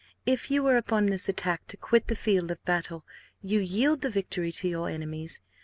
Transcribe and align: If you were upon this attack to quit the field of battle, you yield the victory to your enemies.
If 0.25 0.49
you 0.49 0.63
were 0.63 0.77
upon 0.77 1.05
this 1.05 1.29
attack 1.29 1.67
to 1.67 1.77
quit 1.77 2.07
the 2.07 2.15
field 2.15 2.49
of 2.49 2.65
battle, 2.65 3.05
you 3.43 3.59
yield 3.59 4.01
the 4.01 4.09
victory 4.09 4.51
to 4.53 4.67
your 4.67 4.89
enemies. 4.89 5.41